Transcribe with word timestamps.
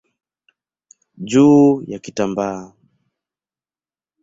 juu 1.29 1.83
ya 1.91 1.99
kitambaa. 1.99 2.71